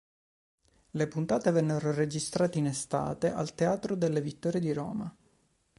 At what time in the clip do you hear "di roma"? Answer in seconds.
4.59-5.15